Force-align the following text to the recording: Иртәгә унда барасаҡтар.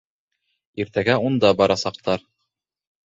Иртәгә 0.85 1.17
унда 1.27 1.53
барасаҡтар. 1.61 2.29